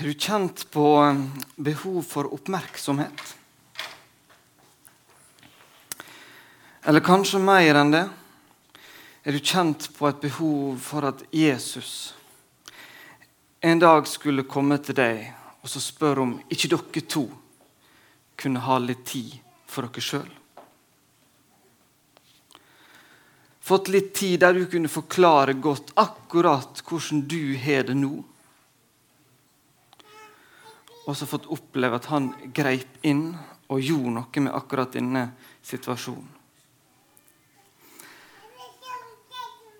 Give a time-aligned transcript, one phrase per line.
[0.00, 3.36] Har du kjent på um, behov for oppmerksomhet?
[6.88, 8.06] Eller kanskje mer enn det?
[9.28, 12.14] Er du kjent på et behov for at Jesus
[13.60, 15.20] en dag skulle komme til deg
[15.60, 17.26] og så spørre om ikke dere to
[18.40, 19.36] kunne ha litt tid
[19.68, 20.32] for dere sjøl?
[23.60, 28.14] Fått litt tid der du kunne forklare godt akkurat hvordan du har det nå?
[31.06, 33.30] Og så fått oppleve at han greip inn
[33.70, 35.24] og gjorde noe med akkurat denne
[35.64, 36.36] situasjonen.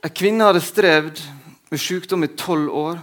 [0.00, 1.20] En kvinne hadde strevd
[1.70, 3.00] med sykdom i tolv år.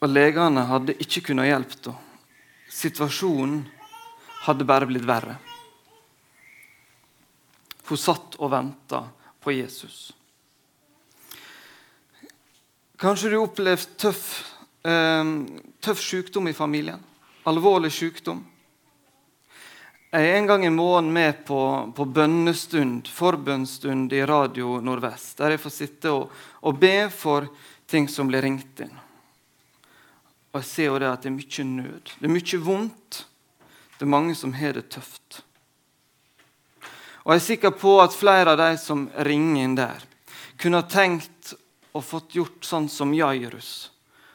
[0.00, 2.00] Og legene hadde ikke kunnet hjelpe henne.
[2.74, 3.60] Situasjonen
[4.48, 5.36] hadde bare blitt verre.
[7.86, 9.04] Hun satt og venta
[9.44, 10.08] på Jesus.
[12.98, 14.53] Kanskje du opplevde tøff eh,
[14.84, 17.00] tøff sykdom i familien.
[17.44, 18.44] Alvorlig sykdom.
[20.14, 25.56] Jeg er en gang i måneden med på, på bønnestund, forbønnstund i Radio Nordvest, der
[25.56, 26.28] jeg får sitte og,
[26.62, 27.48] og, be for
[27.90, 28.92] ting som blir ringt inn.
[30.52, 32.12] Og Jeg ser jo det at det er mye nød.
[32.20, 33.24] Det er mye vondt.
[33.98, 35.40] Det er mange som har det tøft.
[37.24, 40.06] Og Jeg er sikker på at flere av de som ringer inn der,
[40.60, 41.56] kunne ha tenkt
[41.90, 43.90] og fått gjort sånn som Jairus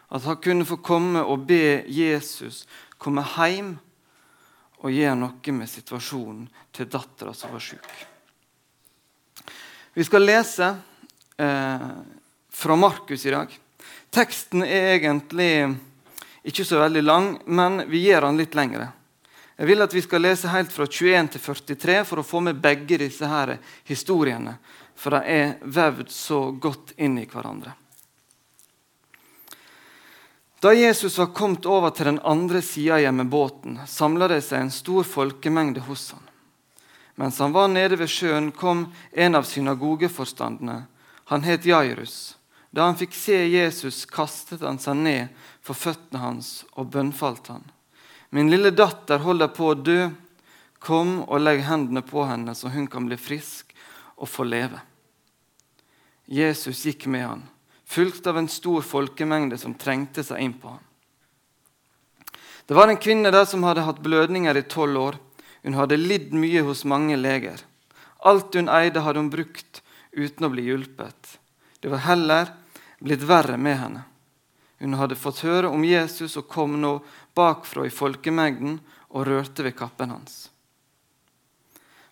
[0.09, 2.65] at han kunne få komme og be Jesus
[2.99, 3.73] komme hjem
[4.79, 7.89] og gjøre noe med situasjonen til dattera som var syk.
[9.93, 10.69] Vi skal lese
[11.37, 11.89] eh,
[12.49, 13.51] fra Markus i dag.
[14.09, 15.51] Teksten er egentlig
[16.43, 18.87] ikke så veldig lang, men vi gjør den litt lengre.
[19.59, 22.61] Jeg vil at vi skal lese helt fra 21 til 43 for å få med
[22.63, 23.57] begge disse her
[23.89, 24.55] historiene.
[24.95, 27.75] For de er vevd så godt inn i hverandre.
[30.59, 34.73] Da Jesus var kommet over til den andre sida hjemme båten, samla det seg en
[34.75, 36.25] stor folkemengde hos han.
[37.15, 40.81] Mens han var nede ved sjøen, kom en av synagogeforstandene.
[41.31, 42.35] Han het Jairus.
[42.75, 47.63] Da han fikk se Jesus, kastet han seg ned for føttene hans og bønnfalt han.
[48.29, 50.09] Min lille datter holder på å dø.
[50.79, 53.71] Kom og legg hendene på henne, så hun kan bli frisk
[54.19, 54.79] og få leve.
[56.27, 57.47] Jesus gikk med han
[57.89, 60.85] fulgt av en stor folkemengde som trengte seg inn på ham.
[62.69, 65.15] Det var en kvinne der som hadde hatt blødninger i tolv år.
[65.65, 67.63] Hun hadde lidd mye hos mange leger.
[68.29, 69.81] Alt hun eide, hadde hun brukt
[70.13, 71.39] uten å bli hjulpet.
[71.81, 72.53] Det var heller
[73.01, 74.05] blitt verre med henne.
[74.79, 76.99] Hun hadde fått høre om Jesus og kom nå
[77.35, 78.77] bakfra i folkemengden
[79.09, 80.45] og rørte ved kappen hans.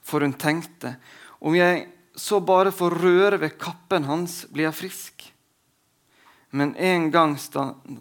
[0.01, 0.97] For hun tenkte
[1.37, 1.85] om jeg
[2.17, 5.27] så bare får røre ved kappen hans, blir jeg frisk.
[6.49, 7.37] Men en gang,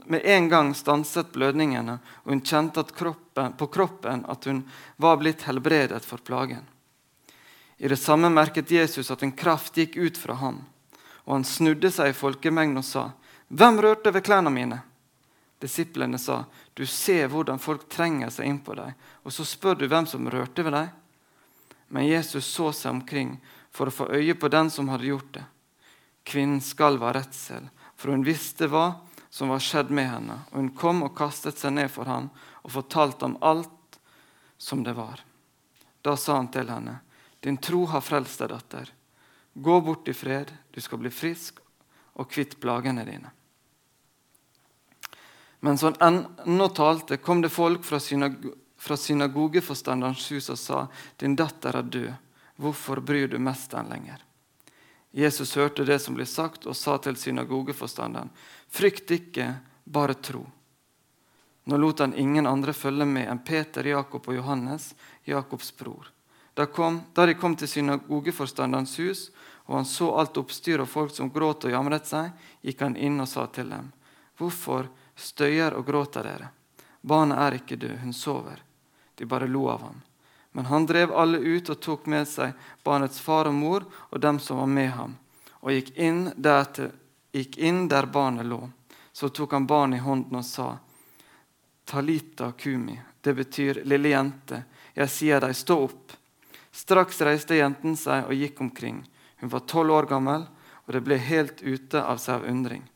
[0.06, 4.62] med en gang stanset blødningene, og hun kjente kroppen, på kroppen at hun
[4.96, 6.62] var blitt helbredet for plagen.
[7.76, 10.62] I det samme merket Jesus at en kraft gikk ut fra ham,
[11.26, 13.10] og han snudde seg i folkemengden og sa,
[13.50, 14.82] 'Hvem rørte ved klærne mine?'
[15.60, 19.88] Disiplene sa, 'Du ser hvordan folk trenger seg inn på deg, og så spør du
[19.88, 20.94] hvem som rørte ved deg?'
[21.88, 23.40] Men Jesus så seg omkring
[23.70, 25.44] for å få øye på den som hadde gjort det.
[26.24, 28.90] Kvinnen skalv av redsel for hun visste hva
[29.30, 30.38] som var skjedd med henne.
[30.52, 32.30] Og hun kom og kastet seg ned for ham
[32.62, 33.98] og fortalte om alt
[34.58, 35.20] som det var.
[36.02, 37.00] Da sa han til henne,
[37.40, 38.92] 'Din tro har frelst deg, datter.
[39.54, 41.60] Gå bort i fred, du skal bli frisk
[42.14, 43.30] og kvitt plagene dine.'
[45.60, 48.36] Mens han ennå talte, kom det folk fra, synag
[48.76, 50.86] fra synagogeforstanderens hus og sa,
[51.16, 52.14] 'Din datter er død.
[52.56, 54.25] Hvorfor bryr du mesteren lenger?'
[55.16, 58.28] Jesus hørte det som ble sagt, og sa til synagogeforstanderen.:
[58.68, 59.46] Frykt ikke,
[59.84, 60.42] bare tro.
[61.64, 64.90] Nå lot han ingen andre følge med enn Peter, Jakob og Johannes,
[65.24, 66.10] Jakobs bror.
[66.54, 69.22] Da, kom, da de kom til synagogeforstanderens hus,
[69.66, 73.16] og han så alt oppstyret og folk som gråt og jamret seg, gikk han inn
[73.20, 73.88] og sa til dem.:
[74.36, 76.50] Hvorfor støyer og gråter dere?
[77.00, 78.60] Barnet er ikke død, hun sover.
[79.16, 80.02] De bare lo av ham.
[80.56, 84.38] Men han drev alle ut og tok med seg barnets far og mor og dem
[84.40, 85.12] som var med ham,
[85.60, 86.94] og gikk inn der, til,
[87.36, 88.62] gikk inn der barnet lå.
[89.12, 90.70] Så tok han barnet i hånden og sa,
[91.84, 94.62] Talita kumi, det betyr lille jente,
[94.96, 96.16] jeg sier deg, stå opp.
[96.72, 99.04] Straks reiste jenten seg og gikk omkring.
[99.44, 100.48] Hun var tolv år gammel,
[100.86, 102.86] og det ble helt ute av seg av undring.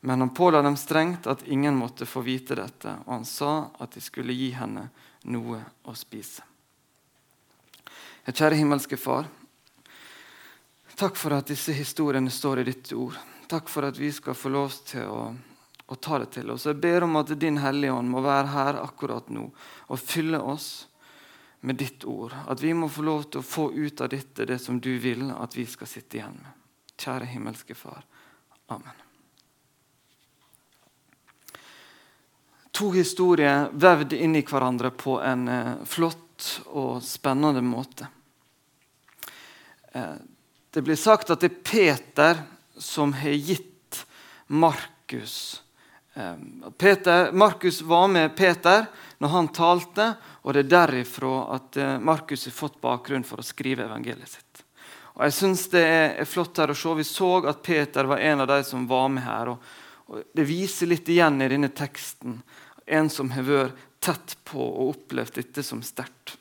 [0.00, 3.92] Men han påla dem strengt at ingen måtte få vite dette, og han sa at
[3.92, 4.88] de skulle gi henne
[5.28, 6.48] noe å spise.
[8.28, 9.28] Kjære himmelske Far.
[10.94, 13.16] Takk for at disse historiene står i ditt ord.
[13.48, 15.22] Takk for at vi skal få lov til å,
[15.86, 16.66] å ta det til oss.
[16.68, 19.48] Jeg ber om at Din Hellige Ånd må være her akkurat nå
[19.88, 20.68] og fylle oss
[21.64, 22.36] med ditt ord.
[22.46, 25.30] At vi må få lov til å få ut av dette det som du vil
[25.32, 26.58] at vi skal sitte igjen med.
[27.00, 28.04] Kjære himmelske Far.
[28.68, 29.06] Amen.
[32.76, 35.72] To historier vevd inn i hverandre på en eh,
[36.68, 38.08] og spennende måte.
[39.92, 40.18] Eh,
[40.70, 42.44] det blir sagt at det er Peter
[42.78, 44.04] som har gitt
[44.46, 45.62] Markus
[46.14, 46.36] eh,
[46.78, 48.86] Peter, Markus var med Peter
[49.18, 53.46] når han talte, og det er derifra at eh, Markus har fått bakgrunn for å
[53.46, 54.64] skrive evangeliet sitt.
[55.18, 56.94] Og jeg synes Det er flott her å se.
[56.96, 59.50] Vi så at Peter var en av de som var med her.
[59.52, 62.38] og Det viser litt igjen i denne teksten.
[62.86, 66.36] En som har vært tett på og opplevd dette som sterkt.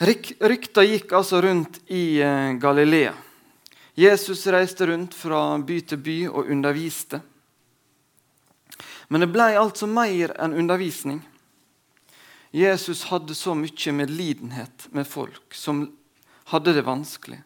[0.00, 3.12] Rykta gikk altså rundt i eh, Galilea.
[3.94, 7.20] Jesus reiste rundt fra by til by og underviste.
[9.06, 11.20] Men det ble altså mer enn undervisning.
[12.54, 15.84] Jesus hadde så mye medlidenhet med folk som
[16.50, 17.40] hadde det vanskelig,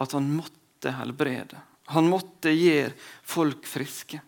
[0.00, 1.60] at han måtte helbrede.
[1.92, 2.94] Han måtte gjøre
[3.28, 4.20] folk friske.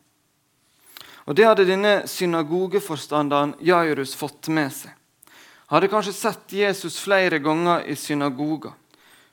[1.27, 4.95] Og Det hadde denne synagogeforstanderen Jairus fått med seg
[5.67, 8.73] hadde kanskje sett Jesus flere ganger i synagoga.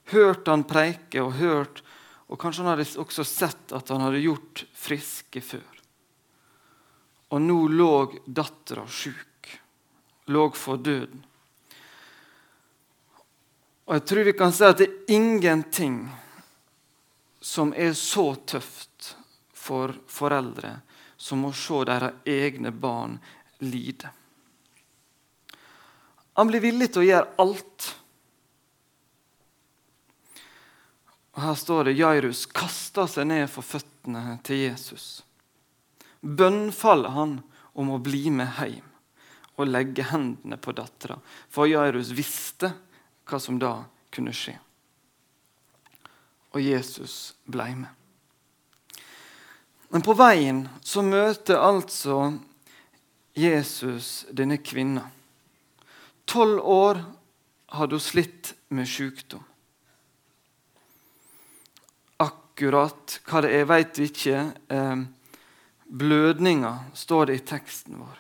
[0.04, 1.84] Hørt han preike og hørt,
[2.28, 5.69] og kanskje han hadde også sett at han hadde gjort friske før.
[7.34, 7.94] Og nå lå
[8.25, 9.54] dattera sjuk,
[10.34, 11.22] lå for døden.
[13.84, 16.06] Og jeg tror vi kan si at det er ingenting
[17.44, 19.13] som er så tøft
[19.54, 20.78] for foreldre
[21.24, 23.16] som å se deres egne barn
[23.64, 24.10] lide.
[26.34, 27.90] Han blir villig til å gjøre alt.
[31.34, 35.24] Og Her står det Jairus kaster seg ned for føttene til Jesus.
[36.20, 37.40] Bønnfaller han
[37.74, 38.92] om å bli med hjem
[39.54, 41.20] og legge hendene på dattera.
[41.48, 42.74] For Jairus visste
[43.30, 43.78] hva som da
[44.14, 44.58] kunne skje.
[46.54, 48.02] Og Jesus ble med.
[49.94, 52.31] Men på veien så møter altså
[53.38, 55.04] Jesus denne kvinna.
[56.25, 57.01] Tolv år
[57.78, 59.44] hadde hun slitt med sykdom.
[62.25, 64.40] Akkurat hva det er, vet vi ikke.
[64.74, 65.04] Eh,
[65.86, 68.16] blødninger står det i teksten vår.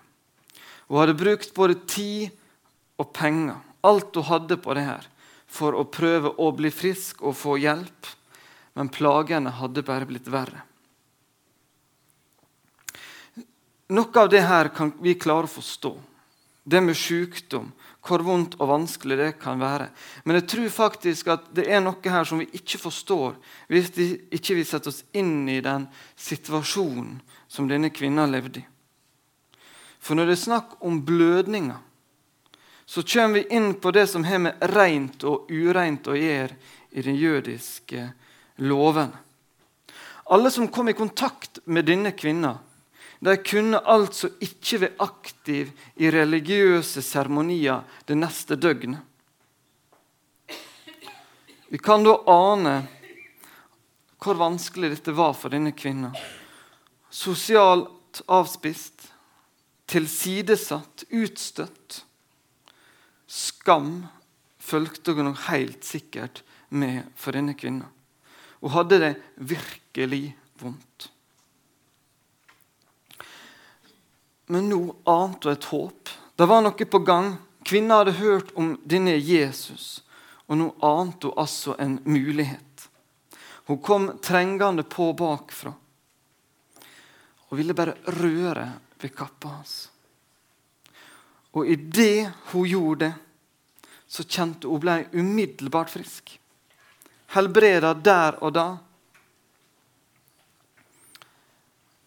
[0.91, 2.35] Hun hadde brukt både tid
[3.01, 5.09] og penger, alt hun hadde på det her,
[5.49, 8.11] for å prøve å bli frisk og få hjelp,
[8.77, 10.67] men plagene hadde bare blitt verre.
[13.93, 15.93] Noe av det her kan vi klare å forstå.
[16.63, 17.67] Det med sykdom,
[18.03, 19.89] hvor vondt og vanskelig det kan være.
[20.23, 23.35] Men jeg tror faktisk at det er noe her som vi ikke forstår
[23.71, 25.85] hvis vi ikke setter oss inn i den
[26.19, 28.67] situasjonen som denne kvinna levde i.
[30.03, 31.79] For når det er snakk om blødninger,
[32.85, 36.57] så kommer vi inn på det som har med rent og ureint å gjøre
[36.91, 38.09] i den jødiske
[38.67, 39.13] loven.
[40.27, 42.57] Alle som kom i kontakt med denne kvinna,
[43.23, 48.99] de kunne altså ikke være aktive i religiøse seremonier det neste døgnet.
[51.71, 52.75] Vi kan da ane
[54.23, 56.11] hvor vanskelig dette var for denne kvinna.
[57.11, 59.07] Sosialt avspist,
[59.87, 62.03] tilsidesatt, utstøtt.
[63.27, 64.05] Skam
[64.59, 67.89] fulgte hun helt sikkert med for denne kvinna.
[68.59, 70.25] Hun hadde det virkelig
[70.59, 71.12] vondt.
[74.47, 76.09] Men nå ante hun et håp.
[76.35, 77.35] Det var noe på gang.
[77.63, 80.03] Kvinna hadde hørt om denne Jesus,
[80.47, 82.89] og nå ante hun altså en mulighet.
[83.65, 85.71] Hun kom trengende på bakfra
[87.47, 88.65] og ville bare røre
[88.99, 89.75] ved kappa hans.
[91.53, 93.13] Og idet hun gjorde det,
[94.09, 96.33] så kjente hun ble umiddelbart frisk.
[97.33, 98.67] Helbreda der og da.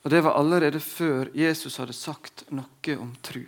[0.06, 3.42] Og Det var allerede før Jesus hadde sagt noe om tru.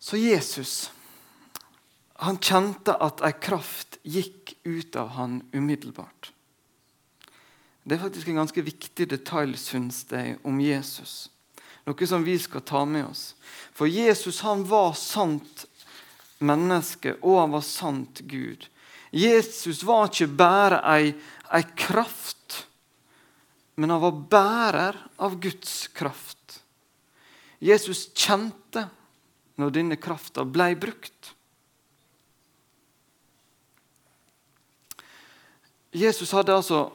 [0.00, 0.88] Så Jesus
[2.24, 6.32] han kjente at ei kraft gikk ut av han umiddelbart.
[7.84, 11.28] Det er faktisk en ganske viktig detalj synes jeg, om Jesus.
[11.84, 13.34] Noe som vi skal ta med oss.
[13.76, 15.66] For Jesus han var sant
[16.40, 18.72] menneske, og han var sant Gud.
[19.12, 21.10] Jesus var ikke bare ei,
[21.52, 22.66] ei kraft,
[23.74, 26.62] men han var bærer av Guds kraft.
[27.62, 28.86] Jesus kjente
[29.60, 31.34] når denne krafta ble brukt.
[35.92, 36.86] Jesus hadde altså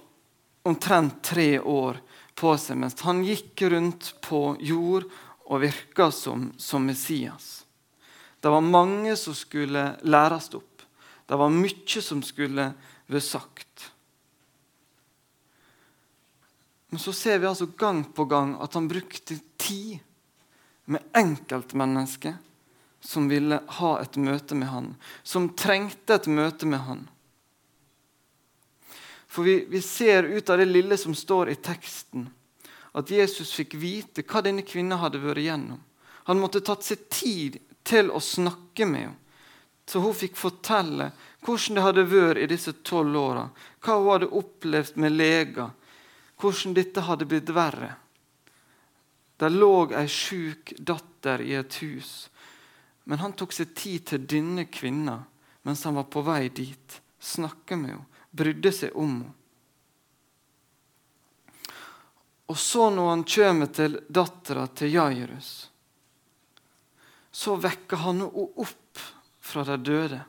[0.68, 2.02] omtrent tre år
[2.38, 5.06] på seg mens han gikk rundt på jord
[5.48, 7.64] og virka som, som Messias.
[8.42, 10.84] Det var mange som skulle læres opp.
[11.28, 12.72] Det var mye som skulle
[13.08, 13.67] være sagt.
[16.90, 20.00] Men så ser vi altså gang på gang at han brukte tid
[20.86, 22.38] med enkeltmennesker
[23.04, 24.88] som ville ha et møte med han,
[25.24, 27.04] som trengte et møte med han.
[29.28, 32.30] For vi, vi ser ut av det lille som står i teksten,
[32.98, 35.84] at Jesus fikk vite hva denne kvinnen hadde vært igjennom.
[36.28, 39.24] Han måtte tatt seg tid til å snakke med henne.
[39.88, 41.14] Så hun fikk fortelle
[41.46, 43.46] hvordan det hadde vært i disse tolv åra.
[43.80, 45.70] Hva hun hadde opplevd med leger.
[46.38, 47.96] Hvordan dette hadde blitt verre.
[49.38, 52.30] Der lå ei sjuk datter i et hus.
[53.06, 55.24] Men han tok seg tid til denne kvinna
[55.68, 57.02] mens han var på vei dit.
[57.20, 59.34] snakka med henne, brydde seg om henne.
[62.48, 65.50] Og så når han kommer til dattera til Jairus,
[67.32, 69.02] så vekker han henne opp
[69.44, 70.22] fra de døde.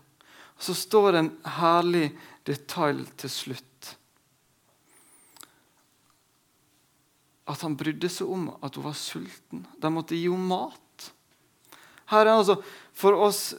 [0.59, 2.09] Og Så står det en herlig
[2.45, 3.68] detalj til slutt.
[7.49, 9.65] At han brydde seg om at hun var sulten.
[9.81, 11.13] De måtte gi henne mat.
[12.09, 12.59] Her er altså
[12.97, 13.55] For oss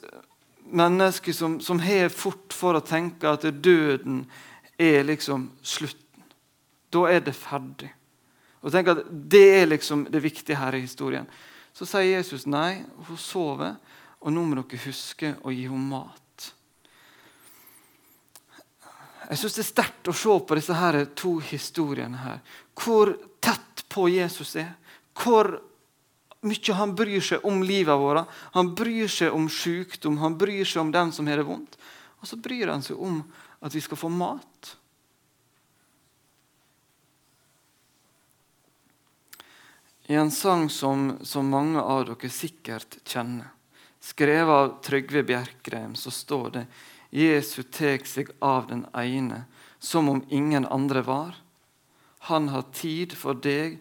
[0.69, 4.25] mennesker som, som har fort for å tenke at døden
[4.77, 6.25] er liksom slutten.
[6.93, 7.89] Da er det ferdig.
[8.61, 11.27] Og tenk at Det er liksom det viktige her i historien.
[11.73, 13.77] Så sier Jesus nei, hun sover,
[14.19, 16.17] og nå må dere huske å gi henne mat.
[19.29, 22.17] Jeg syns det er sterkt å se på disse her to historiene.
[22.17, 22.39] her.
[22.73, 23.13] Hvor
[23.89, 24.71] på Jesus er.
[25.17, 25.57] Hvor
[26.45, 28.27] mye han bryr seg om livet vårt.
[28.55, 31.79] Han bryr seg om sykdom, han bryr seg om dem som har det vondt.
[32.19, 33.21] Og så bryr han seg om
[33.59, 34.75] at vi skal få mat.
[40.09, 43.51] I en sang som, som, mange av dere sikkert kjenner,
[44.01, 46.63] skrevet av Trygve Bjerkreim, så står det
[47.13, 49.43] Jesu tek seg av den ene
[49.77, 51.37] som om ingen andre var.
[52.27, 53.79] Han har tid for deg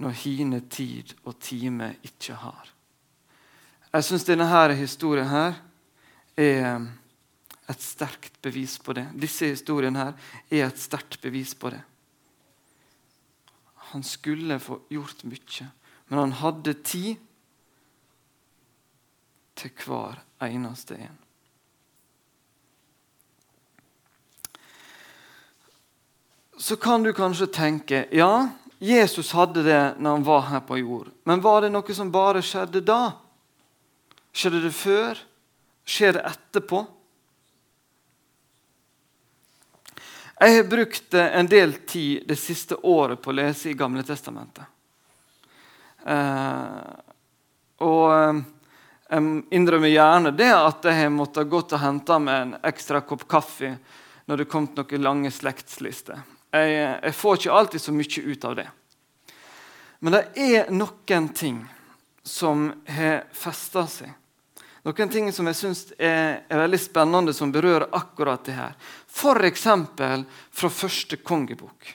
[0.00, 2.72] når hine tid og time ikke har.
[3.90, 5.56] Jeg syns denne her historien her
[6.38, 6.86] er
[7.70, 9.06] et sterkt bevis på det.
[9.18, 10.12] Disse historiene her
[10.50, 11.80] er et sterkt bevis på det.
[13.90, 15.66] Han skulle få gjort mye,
[16.08, 17.18] men han hadde tid
[19.58, 21.18] til hver eneste en.
[26.60, 28.48] Så kan du kanskje tenke ja,
[28.78, 31.06] Jesus hadde det når han var her på jord.
[31.24, 33.14] Men var det noe som bare skjedde da?
[34.36, 35.22] Skjedde det før?
[35.88, 36.82] Skjer det etterpå?
[40.40, 44.68] Jeg har brukt en del tid det siste året på å lese i Gamle Testamentet.
[46.04, 46.90] Eh,
[47.88, 48.42] og eh,
[49.08, 53.24] jeg innrømmer gjerne det at jeg har måttet gå og hente meg en ekstra kopp
[53.28, 53.72] kaffe
[54.28, 56.20] når det kom noen lange slektslister.
[56.50, 56.70] Jeg,
[57.02, 58.68] jeg, får ikke alltid så mye ut av det.
[60.00, 61.60] Men det er noen ting
[62.26, 64.16] som har festa seg
[64.82, 68.76] noen ting som jeg syns er, er, veldig spennende, som berører akkurat det her.
[69.12, 69.66] F.eks.
[70.50, 71.90] fra første kongebok.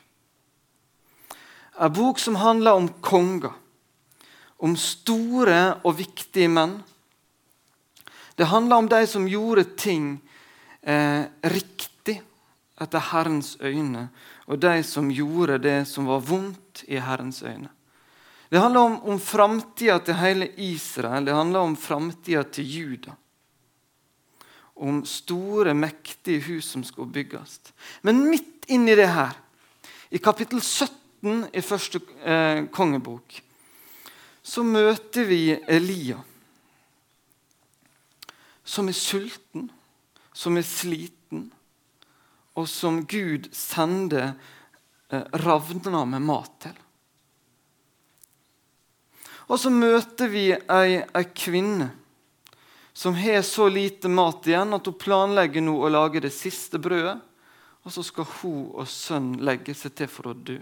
[1.82, 3.56] En bok som handler om konger.
[4.62, 6.78] Om store og viktige menn.
[8.38, 10.20] Det handler om de som gjorde ting
[10.82, 11.95] eh, riktig
[12.82, 14.10] etter Herrens øyne,
[14.48, 17.70] og de som gjorde det som var vondt i Herrens øyne.
[18.52, 23.16] Det handler om, om framtida til hele Israel, det handler om framtida til Juda.
[24.76, 27.60] Om store, mektige hus som skal bygges.
[28.04, 29.34] Men midt inni det her,
[30.12, 33.42] i kapittel 17 i første eh, kongebok,
[34.44, 36.20] så møter vi Elia.
[38.64, 39.70] Som er sulten,
[40.34, 41.15] som er sliten,
[42.56, 44.34] og som Gud sender
[45.10, 46.82] eh, ravner med mat til.
[49.46, 51.92] Og så møter vi ei, ei kvinne
[52.96, 57.18] som har så lite mat igjen at hun planlegger nå å lage det siste brødet.
[57.84, 60.56] Og så skal hun og sønnen legge seg til for å dø.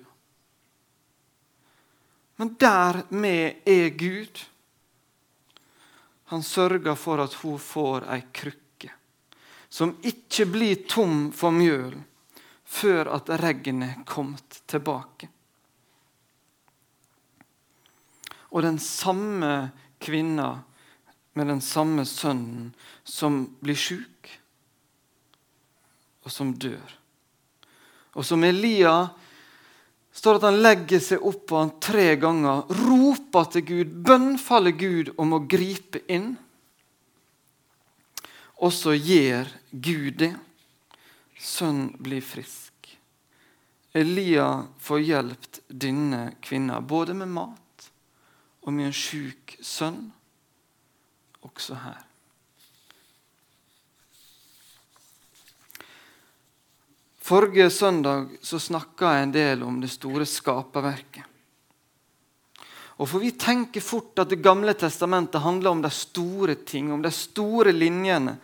[2.41, 4.41] Men dermed er Gud.
[6.33, 8.62] Han sørger for at hun får ei krukke
[9.73, 11.95] som ikke blir tom for mjøl
[12.73, 15.33] før at regnet kommet tilbake.
[18.53, 20.61] og den samme kvinna
[21.33, 22.69] med den samme sønnen
[23.03, 24.29] som blir sjuk,
[26.23, 26.93] og som dør.
[28.13, 28.93] Og som Elia
[30.13, 35.09] står at han legger seg opp på han tre ganger, roper til Gud, bønnfaller Gud
[35.17, 36.35] om å gripe inn.
[38.63, 40.33] Og så gjør Gud det.
[41.35, 42.71] Sønnen blir frisk.
[43.93, 44.47] Elia
[44.81, 47.89] får hjulpet denne kvinna både med mat
[48.63, 50.07] og med en sjuk sønn,
[51.43, 51.99] også her.
[57.23, 61.32] Forrige søndag så snakka jeg en del om det store skaperverket.
[63.01, 67.01] Og for Vi tenker fort at Det gamle testamentet handler om de store ting, om
[67.01, 68.37] de store linjene,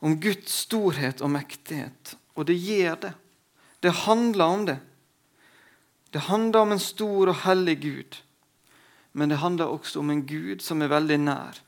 [0.00, 2.16] om Guds storhet og mektighet.
[2.36, 3.12] Og det gjør det.
[3.80, 4.78] Det handler om det.
[6.10, 8.16] Det handler om en stor og hellig Gud.
[9.12, 11.60] Men det handler også om en Gud som er veldig nær.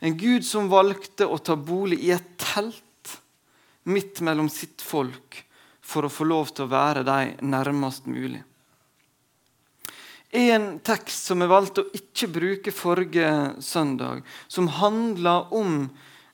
[0.00, 2.82] En Gud som valgte å ta bolig i et telt
[3.84, 5.44] midt mellom sitt folk
[5.84, 8.42] for å få lov til å være dem nærmest mulig.
[10.34, 13.28] En tekst som jeg valgte å ikke bruke forrige
[13.62, 15.84] søndag, som handler om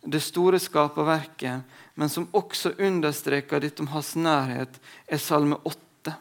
[0.00, 1.66] det store skaperverket,
[2.00, 6.16] men som også understreker dette om hans nærhet, er Salme 8.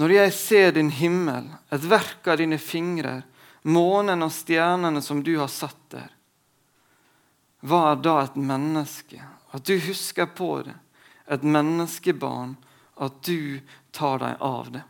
[0.00, 3.18] Når jeg ser din himmel, et verk av dine fingre,
[3.68, 6.08] månen og stjernene som du har satt der,
[7.68, 9.20] hva er da et menneske
[9.52, 10.76] at du husker på det,
[11.28, 12.56] et menneskebarn,
[12.96, 13.60] at du
[13.92, 14.88] tar deg av det.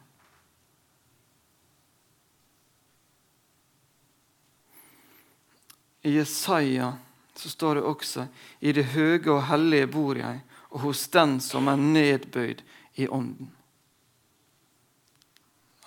[6.02, 6.92] I Jesaja
[7.34, 8.26] så står det også
[8.60, 10.40] i det høye og hellige bor jeg,
[10.74, 12.62] og hos den som er nedbøyd
[12.98, 13.50] i ånden.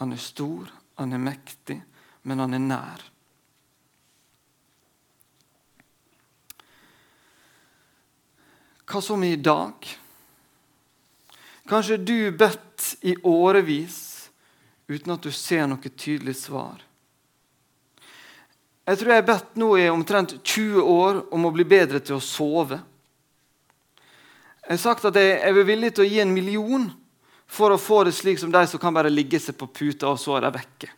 [0.01, 1.77] Han er stor, han er mektig,
[2.23, 3.03] men han er nær.
[8.91, 9.87] Hva som i dag?
[11.69, 13.99] Kanskje du bedt i årevis
[14.91, 16.81] uten at du ser noe tydelig svar.
[18.85, 22.17] Jeg tror jeg har bedt nå i omtrent 20 år om å bli bedre til
[22.17, 22.79] å sove.
[24.61, 26.87] Jeg har sagt at jeg er villig til å gi en million
[27.51, 30.19] for å få det slik som de som kan bare ligge seg på puta, og
[30.19, 30.89] så er de vekke.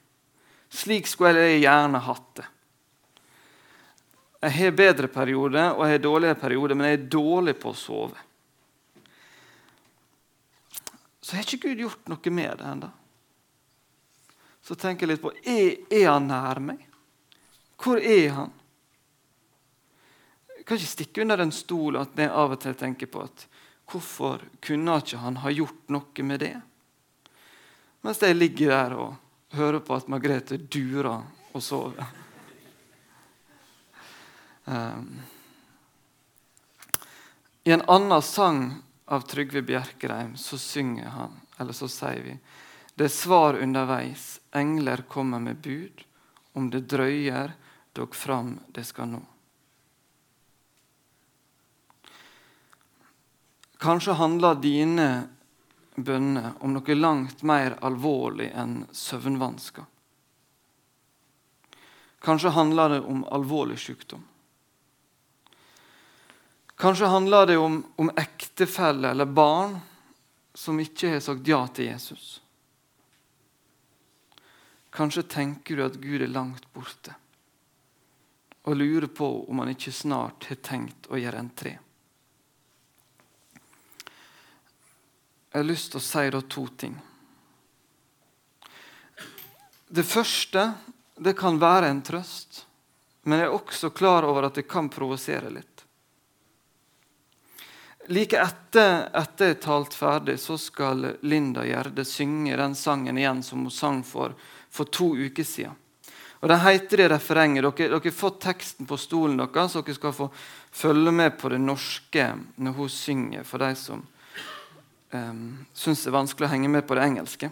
[0.74, 2.46] Slik skulle jeg gjerne hatt det.
[4.44, 7.78] Jeg har bedre perioder og jeg har dårligere perioder, men jeg er dårlig på å
[7.80, 8.24] sove.
[11.24, 12.90] Så har ikke Gud gjort noe med det ennå.
[14.64, 16.82] Så tenker jeg litt på er, er han nær meg?
[17.84, 18.52] Hvor er han?
[20.58, 23.48] Jeg kan ikke stikke under en stol at jeg av og til tenker på at
[23.92, 26.56] hvorfor kunne ikke han ha gjort noe med det?
[28.04, 32.08] Mens jeg ligger der og hører på at Margrethe durer og sover.
[34.64, 35.20] Um,
[37.68, 38.62] I en annen sang
[39.12, 42.38] av Trygve Bjerkreim så synger han, eller så sier vi
[42.96, 46.04] Det er svar underveis, engler kommer med bud.
[46.54, 47.52] Om det drøyer,
[47.94, 49.22] dog fram det skal nå.
[53.78, 55.08] Kanskje handler dine
[55.96, 59.86] bønner om noe langt mer alvorlig enn søvnvansker.
[62.24, 64.24] Kanskje handler det om alvorlig sykdom.
[66.80, 69.76] Kanskje handler det om, om ektefelle eller barn
[70.56, 72.40] som ikke har sagt ja til Jesus.
[74.94, 77.18] Kanskje tenker du at Gud er langt borte
[78.64, 81.74] og lurer på om han ikke snart har tenkt å gjøre entré.
[85.52, 86.96] Jeg har lyst til å si da to ting.
[89.94, 90.72] Det første
[91.16, 92.64] det kan være en trøst,
[93.24, 95.84] men jeg er også klar over at det kan provosere litt.
[98.10, 103.64] Like etter at jeg talt ferdig, så skal Linda Gjerde synge den sangen igjen som
[103.64, 104.34] hun sang for,
[104.70, 105.78] for to uker siden.
[106.44, 107.64] Og Det heter det refrenget.
[107.78, 110.26] Dere, har fått teksten på stolen deres, så dere skal få
[110.76, 112.26] følge med på det norske
[112.60, 114.02] når hun synger, for de som
[115.14, 117.50] um, syns det er vanskelig å henge med på det engelske.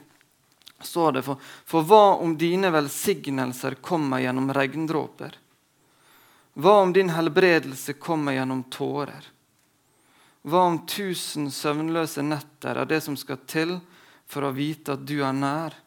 [0.84, 5.38] står det for, for hva om dine velsignelser kommer gjennom regndråper?
[6.60, 9.24] Hva om din helbredelse kommer gjennom tårer?
[10.44, 13.78] Hva om tusen søvnløse netter er det som skal til
[14.28, 15.80] for å vite at du er nær?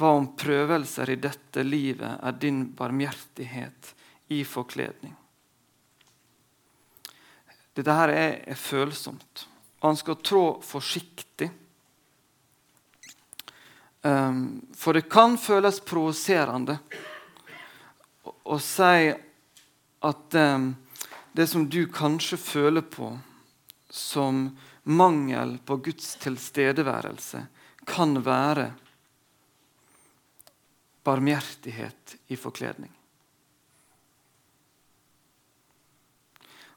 [0.00, 3.90] Hva om prøvelser i dette livet er din barmhjertighet
[4.32, 5.12] i forkledning?
[7.76, 9.44] Dette her er, er følsomt,
[9.80, 11.50] og han skal trå forsiktig.
[14.00, 16.78] Um, for det kan føles provoserende
[18.24, 19.10] å, å si
[20.08, 20.70] at um,
[21.36, 23.12] det som du kanskje føler på,
[23.92, 24.46] som
[24.88, 27.44] mangel på Guds tilstedeværelse
[27.84, 28.70] kan være
[31.04, 32.92] barmhjertighet i forkledning.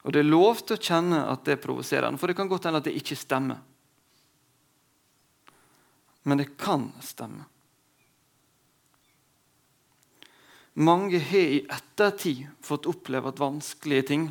[0.04, 2.68] Og Det er lov til å kjenne at det er provoserende, for det kan godt
[2.68, 3.62] hende at det ikke stemmer.
[6.24, 7.44] Men det kan stemme.
[10.74, 14.26] Mange har i ettertid fått oppleve at vanskelige ting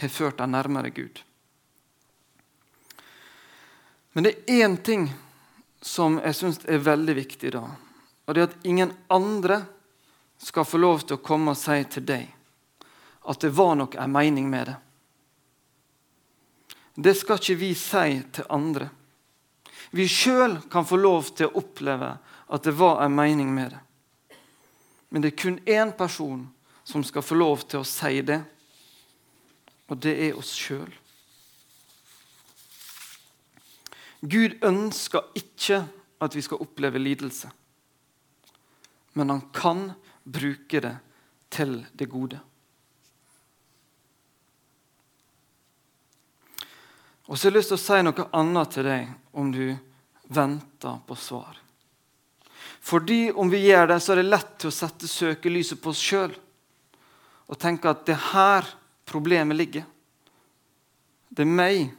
[0.00, 1.20] har ført dem nærmere Gud.
[4.12, 5.10] Men det er én ting
[5.82, 7.66] som jeg syns er veldig viktig da.
[8.26, 9.64] Og det at ingen andre
[10.38, 12.30] skal få lov til å komme og si til deg
[13.22, 14.78] at det var nok en mening med det.
[16.94, 18.88] Det skal ikke vi si til andre.
[19.94, 22.10] Vi sjøl kan få lov til å oppleve
[22.52, 23.80] at det var en mening med det.
[25.12, 26.46] Men det er kun én person
[26.84, 28.40] som skal få lov til å si det,
[29.88, 30.88] og det er oss sjøl.
[34.22, 35.82] Gud ønsker ikke
[36.22, 37.50] at vi skal oppleve lidelse,
[39.12, 39.90] men han kan
[40.24, 40.96] bruke det
[41.52, 42.40] til det gode.
[47.26, 49.66] Og så har jeg lyst til å si noe annet til deg om du
[50.32, 51.58] venter på svar.
[52.82, 56.02] Fordi om vi gjør det, så er det lett til å sette søkelyset på oss
[56.02, 56.34] sjøl
[57.52, 58.68] og tenke at det er her
[59.08, 59.84] problemet ligger.
[61.28, 61.92] Det er meg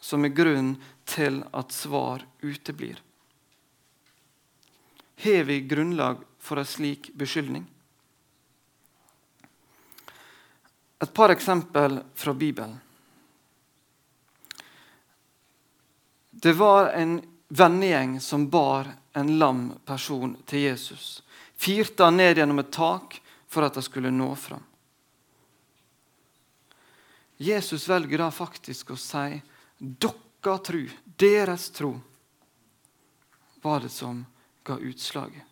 [0.00, 0.74] som er grunnen
[1.08, 2.98] til at svar uteblir.
[5.20, 7.66] Har vi grunnlag for en slik beskyldning?
[11.00, 12.80] Et par eksempel fra Bibelen.
[16.30, 21.22] Det var en vennegjeng som bar en lam person til Jesus.
[21.56, 24.62] Firte han ned gjennom et tak for at de skulle nå fram.
[27.40, 29.40] Jesus velger da faktisk å si
[29.78, 30.80] dere tro,
[31.16, 31.94] deres tro,
[33.62, 34.24] var det som
[34.64, 35.49] ga utslaget.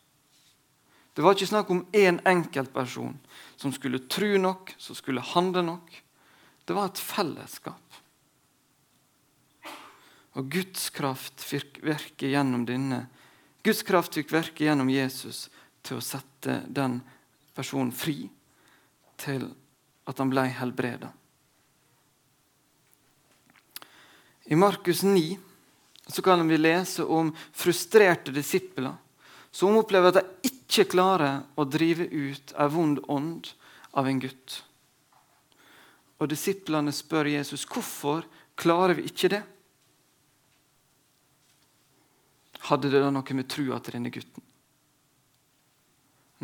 [1.18, 3.16] Det var ikke snakk om én enkeltperson
[3.58, 5.88] som skulle tro nok, som skulle handle nok.
[6.62, 7.96] Det var et fellesskap.
[10.38, 13.00] Og Guds kraft fikk virke gjennom denne.
[13.66, 15.48] Guds kraft fikk virke gjennom Jesus
[15.82, 17.00] til å sette den
[17.50, 18.28] personen fri,
[19.18, 19.48] til
[20.06, 21.10] at han ble helbreda.
[24.46, 25.34] I Markus 9
[26.06, 28.94] så kan vi lese om frustrerte disipler
[29.50, 33.48] som opplever at de ikke klarer å drive ut en vond ånd
[33.96, 34.62] av en gutt.
[36.18, 38.26] Og Disiplene spør Jesus hvorfor
[38.58, 39.42] klarer vi ikke det.
[42.68, 44.44] Hadde det da noe med trua til denne gutten?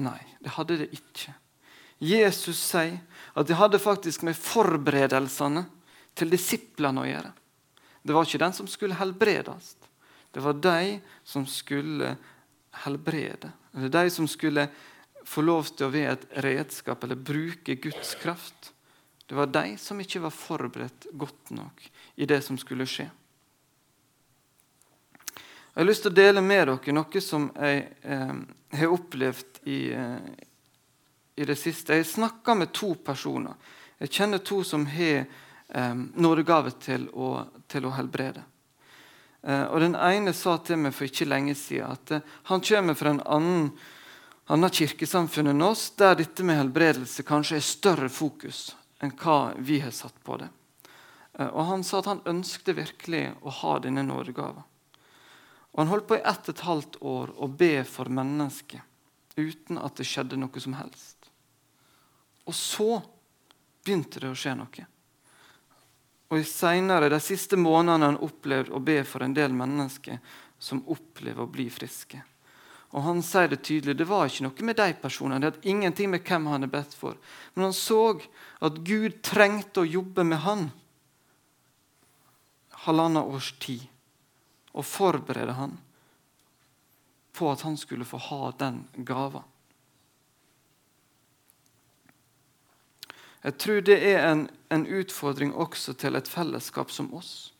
[0.04, 1.34] Nei, det hadde det ikke.
[2.02, 2.98] Jesus sier
[3.34, 5.64] at det hadde faktisk med forberedelsene
[6.18, 7.32] til disiplene å gjøre.
[8.04, 9.74] Det var ikke den som skulle helbredes.
[10.34, 12.16] Det var de som skulle
[12.84, 13.52] helbrede.
[13.74, 14.68] Det er de som skulle
[15.26, 18.70] få lov til å være et redskap eller bruke Guds kraft.
[19.26, 21.82] Det var de som ikke var forberedt godt nok
[22.14, 23.08] i det som skulle skje.
[25.74, 28.34] Jeg har lyst til å dele med dere noe som jeg eh,
[28.78, 30.28] har opplevd i, eh,
[31.34, 31.96] i, det siste.
[31.98, 33.56] Jeg snakka med to personer.
[33.98, 37.08] Jeg kjenner to som har eh, nådegave til
[37.66, 38.44] til å helbrede.
[39.44, 42.96] Eh, og Den ene sa til meg for ikke lenge siden at eh, han kommer
[42.96, 43.66] fra en annen,
[44.48, 48.70] annet kirkesamfunn enn oss, der dette med helbredelse kanskje er større fokus
[49.04, 50.48] enn hva vi har satt på det.
[51.36, 54.64] Eh, og Han sa at han ønskte virkelig å ha denne nådegaven.
[55.74, 58.80] Og Han holdt på i ett og et halvt år å be for mennesket
[59.36, 61.28] uten at det skjedde noe som helst.
[62.46, 63.02] Og så
[63.84, 64.86] begynte det å skje noe.
[66.32, 70.18] Og i senere, De siste månedene har han opplevd å be for en del mennesker
[70.58, 72.22] som opplever å bli friske.
[72.94, 73.96] Og Han sier det tydelig.
[73.98, 75.40] Det var ikke noe med de personene.
[75.40, 77.16] Det hadde ingenting med hvem han hadde bedt for.
[77.54, 78.20] Men han så
[78.64, 80.68] at Gud trengte å jobbe med han
[82.84, 83.86] halvannet års tid
[84.74, 85.76] og forberede han
[87.34, 89.42] på at han skulle få ha den gava.
[93.44, 97.52] Jeg tror det er en, en, utfordring også til et fellesskap som oss.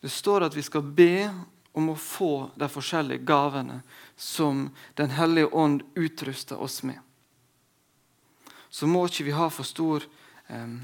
[0.00, 1.26] Det står at vi skal be
[1.74, 3.80] om å få de forskjellige gavene
[4.16, 6.98] som Den hellige ånd utruster oss med.
[8.70, 10.06] Så må ikke vi ha for stor
[10.46, 10.78] eh,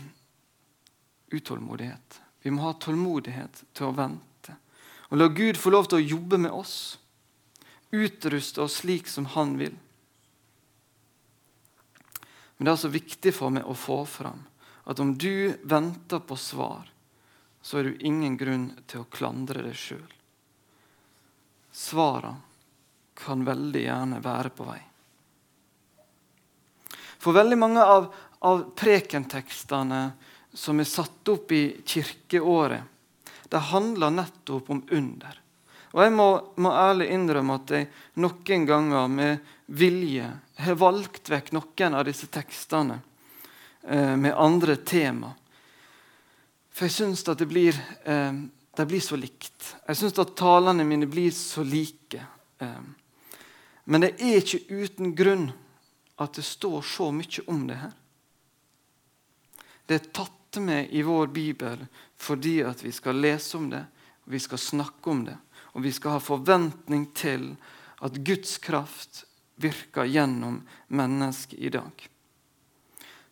[1.30, 2.20] utålmodighet.
[2.42, 4.58] Vi må ha tålmodighet til å vente.
[5.06, 6.98] Og la Gud få lov til å jobbe med oss.
[7.94, 9.78] Utruste oss slik som Han vil.
[12.56, 14.42] Men det er altså viktig for meg å få fram
[14.86, 16.86] at om du venter på svar,
[17.60, 20.12] så er du ingen grunn til å klandre deg sjøl.
[21.74, 22.44] Svarene
[23.16, 24.78] kan veldig gjerne være på vei.
[27.18, 28.10] For veldig mange av,
[28.46, 30.00] av prekentekstene
[30.52, 32.84] som er satt opp i kirkeåret,
[33.50, 35.40] det handler nettopp om under.
[35.96, 36.28] Og Jeg må,
[36.60, 37.86] må ærlig innrømme at jeg
[38.20, 40.26] noen ganger med vilje
[40.60, 42.98] har valgt vekk noen av disse tekstene
[43.88, 45.30] eh, med andre tema.
[46.68, 48.42] For jeg syns at det blir, eh,
[48.76, 49.70] det blir så likt.
[49.86, 52.20] Jeg syns at talene mine blir så like.
[52.60, 52.84] Eh,
[53.88, 55.48] men det er ikke uten grunn
[56.20, 57.96] at det står så mye om det her.
[59.88, 61.88] Det er tatt med i vår bibel
[62.20, 63.84] fordi at vi skal lese om det,
[64.26, 65.38] og vi skal snakke om det,
[65.76, 67.50] og vi skal ha forventning til
[68.00, 69.26] at Guds kraft
[69.60, 71.92] virker gjennom mennesket i dag.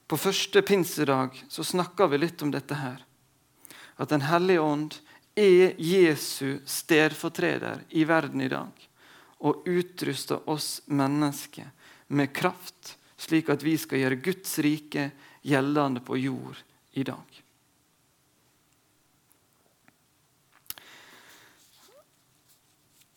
[0.05, 3.01] På første pinsedag så snakka vi litt om dette her.
[3.97, 4.99] At Den hellige ånd
[5.35, 8.89] er Jesu stedfortreder i verden i dag
[9.45, 11.71] og utruster oss mennesker
[12.13, 15.11] med kraft, slik at vi skal gjøre Guds rike
[15.45, 16.61] gjeldende på jord
[16.93, 17.34] i dag.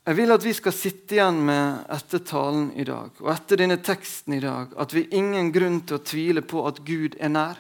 [0.08, 3.76] Jeg vil at vi skal sitte igjen med etter talen i dag og etter denne
[3.84, 7.34] teksten i dag at vi har ingen grunn til å tvile på at Gud er
[7.34, 7.58] nær.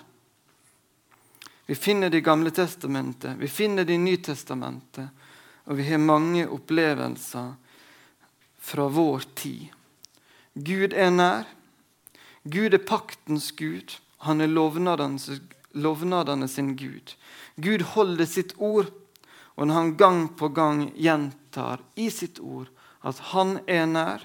[1.67, 5.10] Vi finner det i Gamle testamentet, vi finner det i Nytestamentet,
[5.67, 7.49] og vi har mange opplevelser
[8.69, 9.67] fra vår tid.
[10.55, 11.51] Gud er nær.
[12.47, 13.97] Gud er paktens Gud.
[14.23, 17.12] Han er lovnadene sin Gud.
[17.60, 18.88] Gud holder sitt ord,
[19.57, 22.69] og når han gang på gang gjentar i sitt ord
[23.07, 24.23] at han er nær,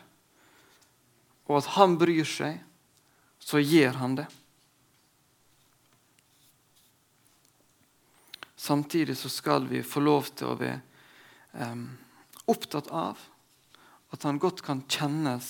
[1.48, 2.60] og at han bryr seg,
[3.42, 4.28] så gjør han det.
[8.62, 10.78] Samtidig så skal vi få lov til å være
[11.72, 11.88] um,
[12.46, 13.18] opptatt av
[14.12, 15.48] at han godt kan kjennes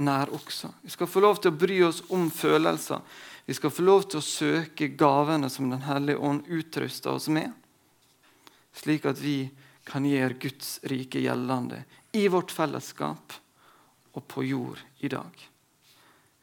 [0.00, 0.70] nær også.
[0.82, 3.02] Vi skal få lov til å bry oss om følelser.
[3.44, 7.52] Vi skal få lov til å søke gavene som Den hellige ånd utruster oss med,
[8.74, 9.48] slik at vi
[9.84, 11.82] kan gjøre Guds rike gjeldende
[12.16, 13.34] i vårt fellesskap
[14.14, 15.32] og på jord i dag.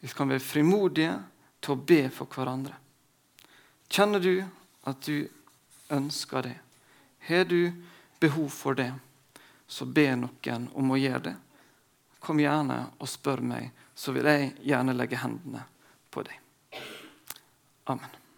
[0.01, 1.13] Vi skal være frimodige
[1.61, 2.75] til å be for hverandre.
[3.91, 4.35] Kjenner du
[4.87, 5.27] at du
[5.91, 6.57] ønsker det?
[7.27, 7.71] Har du
[8.21, 8.91] behov for det,
[9.67, 11.37] så be noen om å gjøre det
[12.21, 15.65] kom gjerne og spør meg, så vil jeg gjerne legge hendene
[16.13, 16.37] på deg.
[17.89, 18.20] Amen.